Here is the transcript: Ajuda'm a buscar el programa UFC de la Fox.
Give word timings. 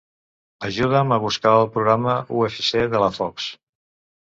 Ajuda'm 0.67 1.13
a 1.17 1.21
buscar 1.27 1.53
el 1.59 1.71
programa 1.77 2.19
UFC 2.41 2.85
de 2.97 3.07
la 3.09 3.15
Fox. 3.23 3.51